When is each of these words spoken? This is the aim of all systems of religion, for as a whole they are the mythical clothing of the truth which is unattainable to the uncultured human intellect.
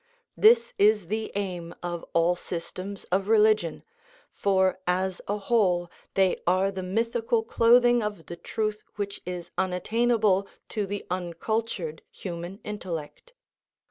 This 0.35 0.73
is 0.79 1.09
the 1.09 1.31
aim 1.35 1.75
of 1.83 2.03
all 2.13 2.35
systems 2.35 3.03
of 3.11 3.27
religion, 3.27 3.83
for 4.31 4.79
as 4.87 5.21
a 5.27 5.37
whole 5.37 5.91
they 6.15 6.37
are 6.47 6.71
the 6.71 6.81
mythical 6.81 7.43
clothing 7.43 8.01
of 8.01 8.25
the 8.25 8.35
truth 8.35 8.81
which 8.95 9.21
is 9.27 9.51
unattainable 9.59 10.47
to 10.69 10.87
the 10.87 11.05
uncultured 11.11 12.01
human 12.09 12.59
intellect. 12.63 13.33